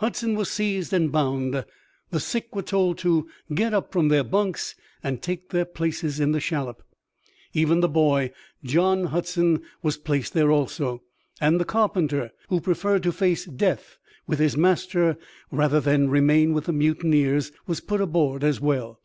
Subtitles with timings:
[0.00, 1.64] Hudson was seized and bound;
[2.10, 6.32] the sick were told to get up from their bunks and take their places in
[6.32, 6.82] the shallop.
[7.52, 8.32] Even the boy,
[8.64, 11.04] John Hudson, was placed there also,
[11.40, 15.16] and the carpenter, who preferred to face death with his master
[15.52, 18.96] rather than remain with the mutineers, was put aboard as well.